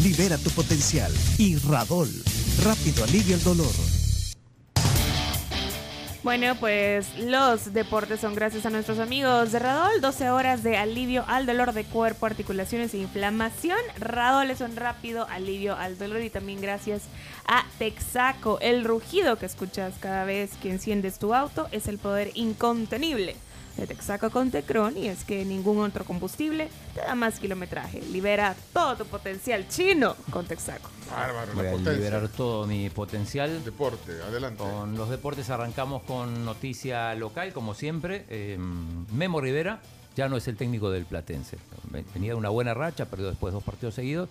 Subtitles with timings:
[0.00, 2.08] Libera tu potencial y Radol.
[2.64, 3.70] Rápido alivia el dolor.
[6.22, 10.00] Bueno, pues los deportes son gracias a nuestros amigos de Radol.
[10.00, 13.78] 12 horas de alivio al dolor de cuerpo, articulaciones e inflamación.
[13.98, 17.02] Radol es un rápido alivio al dolor y también gracias
[17.46, 18.60] a Texaco.
[18.60, 23.36] El rugido que escuchas cada vez que enciendes tu auto es el poder incontenible
[23.76, 28.00] de Texaco con Tecron y es que ningún otro combustible te da más kilometraje.
[28.12, 30.88] Libera todo tu potencial chino con Texaco.
[31.10, 31.92] Bárbaro, Voy la a potencia.
[31.94, 33.64] liberar todo mi potencial.
[33.64, 34.58] Deporte, adelante.
[34.62, 38.24] Con los deportes arrancamos con noticia local, como siempre.
[38.28, 38.58] Eh,
[39.12, 39.80] Memo Rivera
[40.16, 41.56] ya no es el técnico del Platense.
[42.14, 44.28] Venía de una buena racha, perdió después dos partidos seguidos.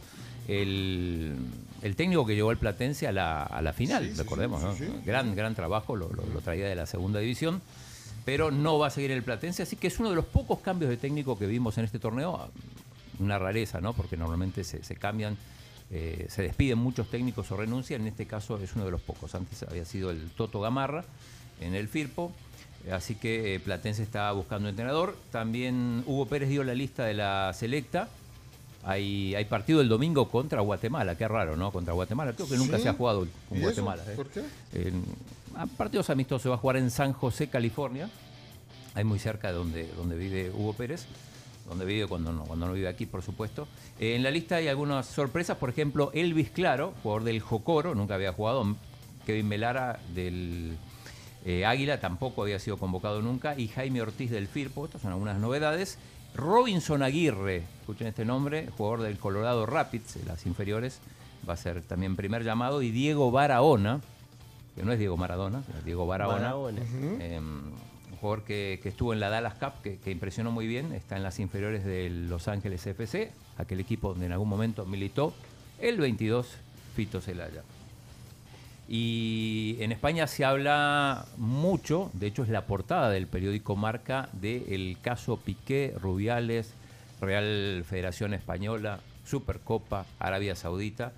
[0.47, 1.35] El,
[1.81, 4.59] el técnico que llevó al Platense a la, a la final, Sí, sí, recordemos.
[4.61, 4.73] sí, ¿no?
[4.75, 5.01] sí, sí.
[5.05, 7.61] Gran, gran trabajo, lo, lo- lo traía de la segunda división.
[8.25, 10.59] Pero no va a seguir en el Platense, así que es uno de los pocos
[10.59, 12.49] cambios de técnico que vimos en este torneo.
[13.19, 13.93] Una rareza, ¿no?
[13.93, 15.37] Porque normalmente se, cambian
[15.89, 19.35] eh, se despiden muchos técnicos o renuncian, en este caso es uno de los pocos.
[19.35, 21.03] Antes había sido el Toto Gamarra
[21.59, 22.31] en el Firpo,
[22.85, 25.17] eh, así que eh, Platense está buscando entrenador.
[25.31, 28.09] También Hugo Pérez dio la lista de la selecta.
[28.83, 31.71] Hay, hay partido el domingo contra Guatemala, qué raro, ¿no?
[31.71, 32.83] Contra Guatemala, creo que nunca Sí.
[32.83, 33.83] se ha jugado con ¿Y eso?
[33.83, 34.03] Guatemala.
[34.11, 34.15] ¿eh?
[34.15, 34.41] ¿Por qué?
[35.55, 38.09] A partidos amistosos se va a jugar en San José, California,
[38.95, 41.05] ahí muy cerca de donde, donde vive Hugo Pérez,
[41.67, 43.67] donde vive cuando no, cuando no vive aquí, por supuesto.
[43.99, 48.15] Eh, en la lista hay algunas sorpresas, por ejemplo, Elvis Claro, jugador del Jocoro, nunca
[48.15, 48.75] había jugado,
[49.25, 50.75] Kevin Melara del
[51.45, 55.37] eh, Águila tampoco había sido convocado nunca, y Jaime Ortiz del Firpo, estas son algunas
[55.37, 55.97] novedades.
[56.35, 60.99] Robinson Aguirre, escuchen este nombre, jugador del Colorado Rapids, de las inferiores,
[61.47, 63.99] va a ser también primer llamado, y Diego Barahona,
[64.75, 66.81] que no es Diego Maradona, sino Diego Barahona, Barahona.
[67.19, 70.93] eh, un jugador que, que estuvo en la Dallas Cup, que, que impresionó muy bien,
[70.93, 75.33] está en las inferiores de Los Ángeles FC, aquel equipo donde en algún momento militó
[75.79, 76.47] el 22
[76.95, 77.63] Fito Celaya.
[78.93, 84.97] Y en España se habla mucho, de hecho es la portada del periódico Marca, del
[85.01, 86.73] caso Piqué, Rubiales,
[87.21, 91.13] Real Federación Española, Supercopa, Arabia Saudita.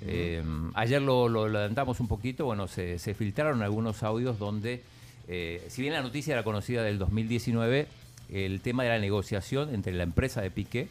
[0.00, 4.82] Eh, ayer lo, lo adelantamos un poquito, bueno, se, se filtraron algunos audios donde,
[5.28, 7.88] eh, si bien la noticia era conocida del 2019,
[8.32, 10.88] el tema de la negociación entre la empresa de Piqué,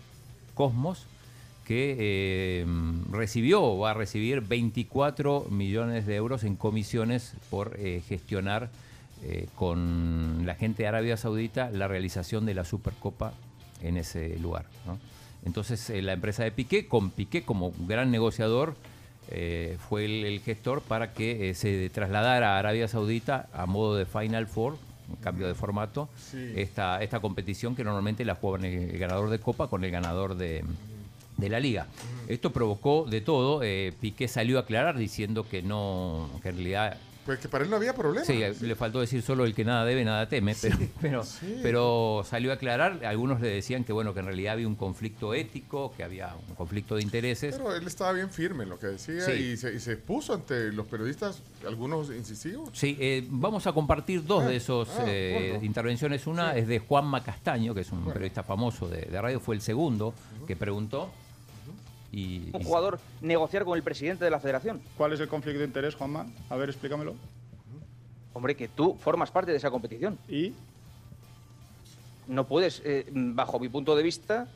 [0.53, 1.07] Cosmos,
[1.67, 2.65] que eh,
[3.11, 8.69] recibió o va a recibir 24 millones de euros en comisiones por eh, gestionar
[9.25, 13.33] eh, con la gente de Arabia Saudita la realización de la Supercopa
[13.83, 14.63] en ese lugar.
[14.85, 14.97] ¿no?
[15.45, 18.75] Entonces eh, la empresa de Piqué, con Piqué como gran negociador,
[19.89, 24.47] fue el, el gestor para que se trasladara a Arabia Saudita a modo de Final
[24.47, 24.77] Four,
[25.09, 26.53] un cambio de formato, Sí.
[26.55, 30.35] esta, esta competición que normalmente la juegan el, el ganador de Copa con el ganador
[30.37, 30.63] de,
[31.37, 31.87] de la liga.
[32.27, 33.61] Esto provocó de todo.
[33.63, 37.69] eh, Piqué salió a aclarar diciendo que no, que en realidad Pues que para él
[37.69, 38.25] no había problema.
[38.25, 41.59] Sí, le faltó decir solo el que nada debe, nada teme, pero, pero, sí.
[41.61, 43.05] pero salió a aclarar.
[43.05, 46.55] Algunos le decían que bueno, que en realidad había un conflicto ético, que había un
[46.55, 47.53] conflicto de intereses.
[47.55, 49.31] Pero él estaba bien firme en lo que decía Sí.
[49.33, 52.69] y, se, y se puso ante los periodistas, algunos incisivos.
[52.71, 55.65] Sí, eh, vamos a compartir dos Ah, de esos ah, eh, bueno.
[55.65, 56.25] intervenciones.
[56.27, 58.13] Una es de Juanma Castaño, que es un Bueno.
[58.13, 60.13] periodista famoso de, de radio, fue el segundo
[60.47, 61.11] que preguntó.
[62.11, 64.81] Y, un y- jugador negociar con el presidente de la federación.
[64.97, 66.27] ¿Cuál es el conflicto de interés, Juanma?
[66.49, 67.15] A ver, explícamelo.
[68.33, 70.17] Hombre, que tú formas parte de esa competición.
[70.29, 70.53] ¿Y?
[72.27, 74.47] No puedes, eh, bajo mi punto de vista,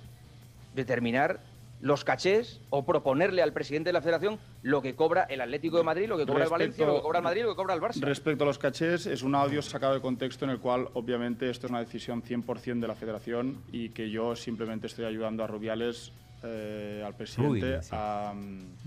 [0.76, 1.40] determinar
[1.82, 5.84] los cachés o proponerle al presidente de la federación lo que cobra el Atlético de
[5.84, 7.82] Madrid, lo que cobra el Valencia, lo que cobra el Madrid, lo que cobra el
[7.82, 8.02] Barça.
[8.02, 11.66] Respecto a los cachés, es un audio sacado de contexto en el cual, obviamente, esto
[11.66, 16.12] es una decisión 100% de la federación y que yo simplemente estoy ayudando a Rubiales,
[16.44, 18.34] eh, al presidente, a,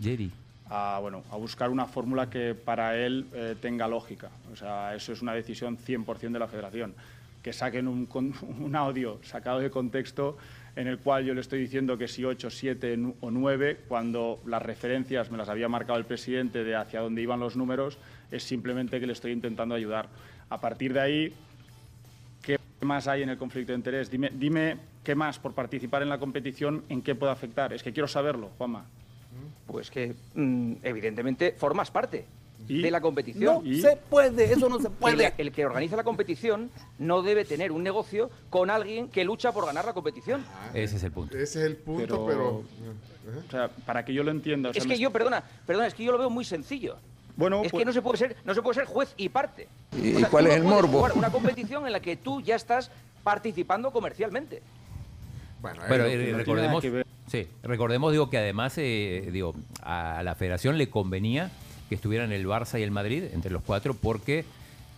[0.01, 0.31] Jerry.
[0.69, 4.31] a, bueno, a buscar una fórmula que para él eh, tenga lógica.
[4.53, 6.95] O sea, eso es una decisión 100% de la federación.
[7.43, 8.09] Que saquen un,
[8.61, 10.37] un audio sacado de contexto
[10.77, 14.41] en el cual yo le estoy diciendo que si 8, 7 nu- o 9, cuando
[14.45, 17.97] las referencias me las había marcado el presidente de hacia dónde iban los números,
[18.33, 20.09] es simplemente que le estoy intentando ayudar.
[20.51, 21.35] A partir de ahí,
[22.85, 24.11] ¿qué más hay en el conflicto de interés?
[24.11, 27.73] Dime, dime qué más por participar en la competición, en qué puede afectar.
[27.73, 28.85] Es que quiero saberlo, Juanma.
[29.67, 32.27] pues que mm, evidentemente formas parte
[32.69, 32.83] ¿Y?
[32.83, 33.63] de la competición.
[33.65, 35.33] No se puede, eso no se El, puede.
[35.39, 39.65] el que organiza la competición no debe tener un negocio con alguien que lucha por
[39.65, 40.45] ganar la competición.
[40.75, 41.39] Ese es el punto.
[41.39, 42.65] Ese es el punto, Pero- pero...
[43.49, 44.69] O sea, para que yo lo entienda.
[44.69, 46.99] o sea, Es me- que yo, perdona, perdona, es que yo lo veo muy sencillo.
[47.37, 49.69] Bueno, es pues- que no se puede ser, no se puede ser juez y parte.
[49.93, 50.99] ¿Y O sea, cuál es no el morbo?
[50.99, 52.91] jugar Una competición en la que tú ya estás
[53.23, 54.63] participando comercialmente.
[55.61, 57.07] Bueno, lo- eh, no tiene recordemos, nada que ver.
[57.27, 61.51] sí, recordemos digo que además eh, digo a la Federación le convenía
[61.89, 64.45] que estuvieran el Barça y el Madrid entre los cuatro porque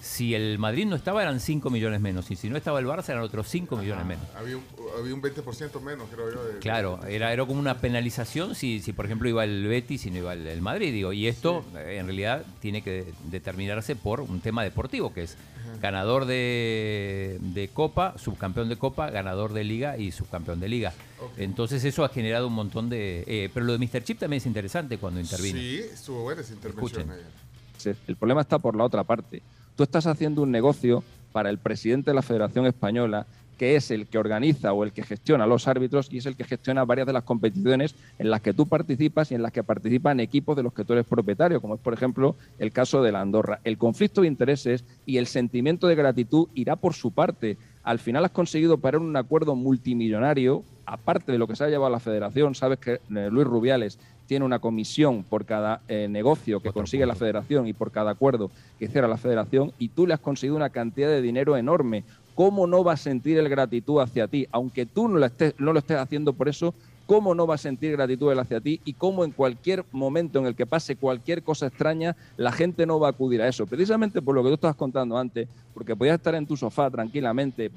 [0.00, 3.08] si el Madrid no estaba eran 5 millones menos y si no estaba el Barça
[3.10, 4.24] eran otros 5 millones menos.
[4.36, 4.64] Había un,
[4.98, 6.44] había un 20% menos, creo yo.
[6.44, 10.10] de- Claro, era, era como una penalización si, si, por ejemplo, iba el Betis y
[10.10, 10.92] no iba el, el Madrid.
[10.92, 15.36] Digo, y esto eh, en realidad tiene que determinarse por un tema deportivo, que es
[15.80, 20.92] ganador de, de Copa, subcampeón de Copa, ganador de Liga y subcampeón de Liga.
[21.36, 23.24] Entonces eso ha generado un montón de...
[23.26, 24.04] eh, pero lo de Mr.
[24.04, 25.58] Chip también es interesante cuando intervino.
[25.58, 27.10] Sí, estuvo buena esa intervención Escuchen.
[27.10, 27.96] ayer.
[28.06, 29.42] El problema está por la otra parte.
[29.76, 33.26] Tú estás haciendo un negocio para el presidente de la Federación Española,
[33.58, 36.44] que es el que organiza o el que gestiona los árbitros y es el que
[36.44, 40.18] gestiona varias de las competiciones en las que tú participas y en las que participan
[40.20, 43.20] equipos de los que tú eres propietario, como es por ejemplo el caso de la
[43.20, 43.60] Andorra.
[43.64, 47.58] El conflicto de intereses y el sentimiento de gratitud irá por su parte.
[47.82, 51.86] Al final has conseguido parar un acuerdo multimillonario, aparte de lo que se ha llevado
[51.86, 56.60] a la federación, sabes que eh, Luis Rubiales tiene una comisión por cada eh, negocio
[56.60, 60.06] que Otro consigue la federación y por cada acuerdo que cierra la federación y tú
[60.06, 62.04] le has conseguido una cantidad de dinero enorme.
[62.34, 64.46] ¿Cómo no va a sentir el gratitud hacia ti?
[64.52, 66.74] Aunque tú no lo estés, no lo estés haciendo por eso,
[67.06, 68.80] ¿cómo no va a sentir gratitud él hacia ti?
[68.84, 73.00] Y cómo en cualquier momento en el que pase cualquier cosa extraña, la gente no
[73.00, 73.66] va a acudir a eso.
[73.66, 77.70] Precisamente por lo que tú estabas contando antes, porque podías estar en tu sofá tranquilamente,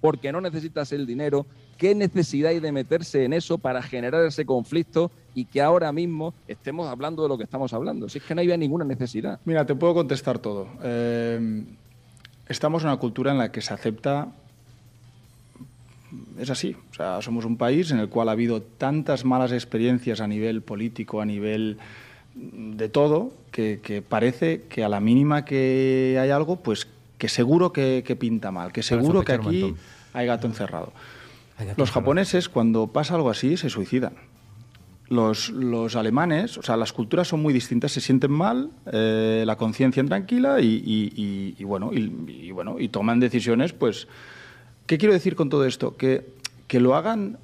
[0.00, 1.46] porque no necesitas el dinero,
[1.80, 6.34] ¿qué necesidad hay de meterse en eso para generar ese conflicto y que ahora mismo
[6.46, 8.06] estemos hablando de lo que estamos hablando?
[8.10, 9.40] Si es que no había ninguna necesidad.
[9.46, 10.68] Mira, te puedo contestar todo.
[10.82, 11.64] Eh,
[12.50, 14.28] estamos en una cultura en la que se acepta.
[16.38, 16.76] Es así.
[16.90, 20.60] O sea, somos un país en el cual ha habido tantas malas experiencias a nivel
[20.60, 21.78] político, a nivel
[22.34, 27.72] de todo, que, que parece que a la mínima que hay algo, pues que seguro
[27.72, 29.74] que, que pinta mal, que seguro que aquí
[30.12, 30.92] hay gato encerrado.
[31.76, 34.14] Los japoneses, cuando pasa algo así, se suicidan.
[35.08, 39.56] Los, los alemanes, o sea, las culturas son muy distintas, se sienten mal, eh, la
[39.56, 44.06] conciencia tranquila y, y- y- y bueno, y, y bueno, y toman decisiones, pues,
[44.86, 45.96] ¿qué quiero decir con todo esto?
[45.96, 46.32] Que,
[46.68, 47.38] que lo hagan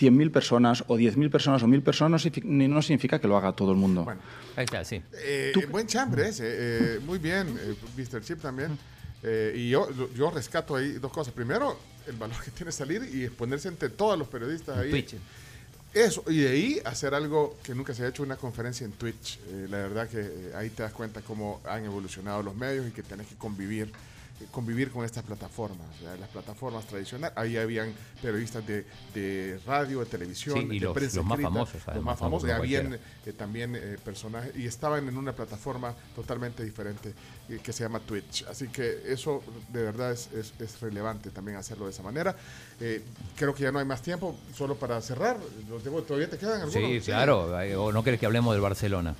[0.00, 3.70] 100.000 personas o 10.000 personas o 1.000 personas no, no significa que lo haga todo
[3.70, 4.02] el mundo.
[4.02, 4.20] Bueno,
[4.56, 5.00] Ahí está, sí.
[5.24, 8.20] Eh, buen chambre ese, eh, muy bien, eh, Mr.
[8.22, 8.76] Chip también.
[9.22, 9.86] Eh, y yo,
[10.16, 11.32] yo rescato ahí dos cosas.
[11.32, 14.90] Primero, el valor que tiene salir y exponerse ante todos los periodistas ahí.
[14.90, 15.16] Twitch.
[15.94, 19.38] Eso, y de ahí hacer algo que nunca se ha hecho, una conferencia en Twitch.
[19.48, 22.92] Eh, la verdad que eh, ahí te das cuenta cómo han evolucionado los medios y
[22.92, 23.92] que tenés que convivir
[24.50, 25.86] convivir con estas plataformas.
[26.18, 28.84] Las plataformas tradicionales, ahí habían periodistas de,
[29.14, 32.50] de radio, de televisión, Sí, y de los- prensa los más famosos, los más famosos,
[32.50, 37.14] habían eh, también eh, personajes, y estaban en una plataforma totalmente diferente
[37.48, 38.44] eh, que se llama Twitch.
[38.48, 39.42] Así que eso
[39.72, 42.34] de verdad es, es- es relevante también hacerlo de esa manera.
[42.80, 43.02] Eh,
[43.36, 45.36] creo que ya no hay más tiempo, solo para cerrar.
[45.68, 46.74] Los debo- ¿Todavía te quedan algunos?
[46.74, 47.52] Sí, claro.
[47.82, 49.14] ¿O no querés que hablemos del Barcelona?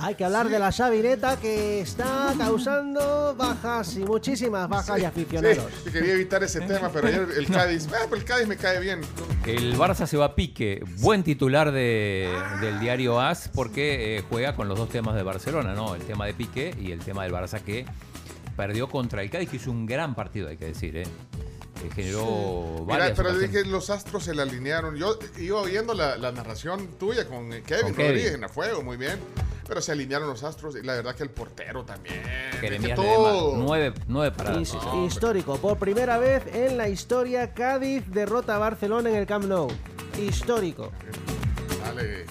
[0.00, 5.06] Hay que hablar de la Sabineta que está causando bajas y muchísimas bajas y Sí,
[5.06, 5.64] aficionados.
[5.84, 8.78] sí, quería evitar ese tema, pero ayer el Cádiz, ah, pero el Cádiz me cae
[8.78, 9.00] bien.
[9.44, 10.84] El Barça se va a pique.
[10.98, 15.74] Buen titular de- del diario AS porque eh, juega con los dos temas de Barcelona,
[15.74, 15.96] ¿no?
[15.96, 17.84] El tema de Piqué y el tema del Barça que
[18.56, 21.02] perdió contra el Cádiz, que hizo un gran partido, hay que decir, ¿eh?
[21.02, 23.52] Eh, generó Mira, varias pero ocasiones.
[23.52, 24.94] dije, los astros se le alinearon.
[24.96, 28.08] Yo iba oyendo la, la narración tuya con eh, Kevin Con Kevin.
[28.10, 29.18] Rodríguez en el fuego, muy bien.
[29.68, 32.22] Pero se alinearon los astros y la verdad que el portero también.
[32.60, 33.50] Jeremías todo.
[33.52, 34.60] Ledesma, nueve, nueve paradas.
[34.62, 35.58] His- histórico.
[35.58, 39.68] Por primera vez en la historia, Cádiz derrota a Barcelona en el Camp Nou.
[40.18, 40.90] Histórico.
[41.84, 42.24] Dale.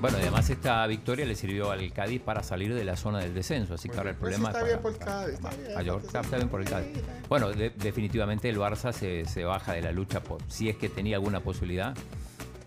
[0.00, 3.74] Bueno, además esta victoria le sirvió al Cádiz para salir de la zona del descenso,
[3.74, 6.60] así que ahora el Pues problema está es bien por el Cádiz, está bien, por
[6.62, 6.98] el Cádiz.
[7.28, 10.88] Bueno, de- definitivamente el Barça se, se baja de la lucha por si es que
[10.88, 11.94] tenía alguna posibilidad.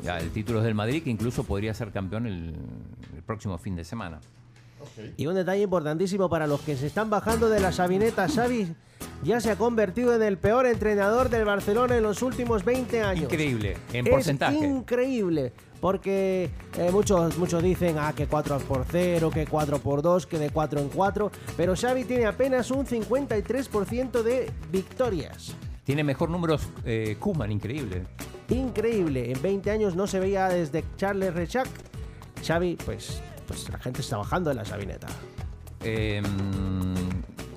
[0.04, 2.56] Ya, el título es del Madrid, que incluso podría ser campeón el
[3.26, 4.20] próximo fin de semana.
[5.18, 8.28] Y un detalle importantísimo para los que se están bajando de la Sabineta.
[8.28, 8.76] Xavi
[9.24, 13.24] ya se ha convertido en el peor entrenador del Barcelona en los últimos 20 años.
[13.24, 14.58] Increíble, en Es porcentaje.
[14.58, 15.54] increíble.
[15.80, 20.40] Porque eh, muchos, muchos dicen ah, que 4 por 0, que 4 por 2, que
[20.40, 21.32] de 4 en 4.
[21.58, 25.54] Pero Xavi tiene apenas un 53% de victorias.
[25.84, 28.04] Tiene mejor números eh, Koeman, increíble.
[28.50, 29.32] Increíble.
[29.32, 31.68] En 20 años no se veía desde Charles Rechac
[32.46, 35.08] Xavi, pues, pues la gente está bajando de la Sabineta.
[35.84, 36.22] Eh,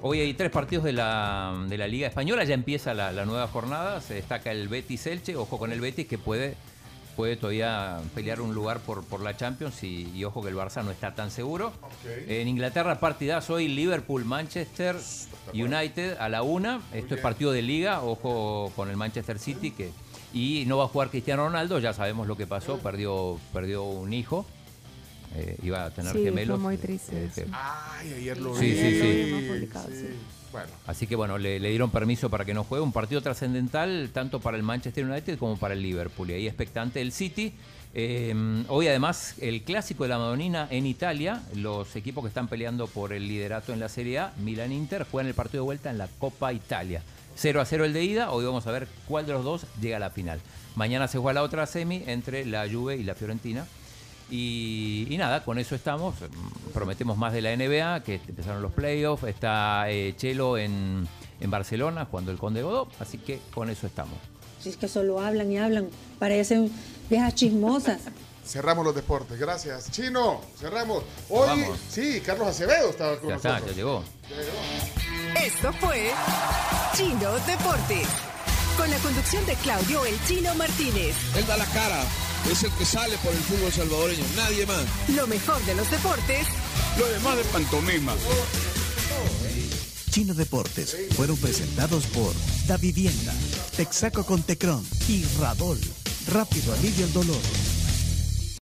[0.02, 3.48] hoy hay tres partidos de la, de la Liga Española, ya empieza la, la nueva
[3.48, 6.54] jornada, se destaca el Betis Elche, ojo con el Betis que puede,
[7.16, 10.84] puede todavía pelear un lugar por, por la Champions y, y ojo que el Barça
[10.84, 11.72] no está tan seguro.
[12.28, 14.96] En Inglaterra partidas hoy Liverpool-Manchester
[15.52, 19.90] United a la una, esto es partido de liga, ojo con el Manchester City que...
[20.34, 24.12] Y no va a jugar Cristiano Ronaldo, ya sabemos lo que pasó, perdió, perdió un
[24.12, 24.44] hijo.
[25.34, 26.60] Eh, iba a tener Sí, gemelos.
[26.60, 27.42] fue muy triste Eh, eso.
[27.42, 28.72] que- Ay, ayer lo Sí, vi.
[28.72, 29.36] sí, sí.
[29.90, 30.08] Sí.
[30.52, 32.82] Bueno, Así que bueno, le, le dieron permiso para que no juegue.
[32.82, 36.30] Un partido trascendental tanto para el Manchester United como para el Liverpool.
[36.30, 37.52] Y ahí expectante el City.
[37.98, 41.42] Eh, hoy además el clásico de la Madonina en Italia.
[41.54, 45.26] Los equipos que están peleando por el liderato en la Serie A, Milan Inter, juegan
[45.28, 47.02] el partido de vuelta en la Copa Italia.
[47.34, 48.30] 0 a 0 el de ida.
[48.30, 50.40] Hoy vamos a ver cuál de los dos llega a la final.
[50.74, 53.66] Mañana se juega la otra semi entre la Juve y la Fiorentina.
[54.30, 56.14] Y, y nada, con eso estamos.
[56.74, 59.24] Prometemos más de la NBA, que empezaron los playoffs.
[59.24, 61.06] Está eh, Chelo en,
[61.40, 62.88] en Barcelona jugando el Conde Godó.
[62.98, 64.18] Así que con eso estamos.
[64.60, 66.72] Si es que solo hablan y hablan, parecen
[67.08, 68.00] viejas chismosas.
[68.46, 69.38] cerramos los deportes.
[69.38, 69.90] Gracias.
[69.92, 71.04] Chino, cerramos.
[71.28, 73.70] Hoy, sí, Carlos Acevedo estaba con Ya está, nosotros.
[73.76, 74.04] ya llegó.
[75.44, 76.10] Esto fue
[76.96, 78.08] Chino Deportes.
[78.76, 81.14] Con la conducción de Claudio El Chino Martínez.
[81.36, 82.02] Él da la cara,
[82.50, 84.84] es el que sale por el fútbol salvadoreño, nadie más.
[85.08, 86.46] Lo mejor de los deportes
[86.98, 88.14] Lo demás de pantomima.
[90.10, 92.32] Chino Deportes fueron presentados por
[92.66, 93.34] Da Vivienda,
[93.76, 95.78] Texaco con Tecron y Radol.
[96.32, 97.75] Rápido alivio el dolor.